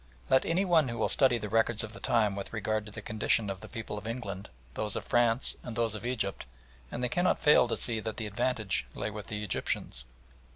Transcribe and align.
Let 0.31 0.45
any 0.45 0.65
one 0.65 0.87
who 0.87 0.97
will 0.97 1.09
study 1.09 1.37
the 1.37 1.47
records 1.47 1.83
of 1.83 1.93
the 1.93 1.99
time 1.99 2.35
with 2.35 2.51
regard 2.53 2.87
to 2.87 2.91
the 2.91 3.03
condition 3.03 3.51
of 3.51 3.61
the 3.61 3.69
people 3.69 3.99
of 3.99 4.07
England, 4.07 4.49
those 4.73 4.95
of 4.95 5.05
France, 5.05 5.55
and 5.61 5.75
those 5.75 5.93
of 5.93 6.03
Egypt, 6.07 6.47
and 6.91 7.03
they 7.03 7.07
cannot 7.07 7.37
fail 7.37 7.67
to 7.67 7.77
see 7.77 7.99
that 7.99 8.17
the 8.17 8.25
advantage 8.25 8.87
lay 8.95 9.11
with 9.11 9.27
the 9.27 9.43
Egyptians. 9.43 10.05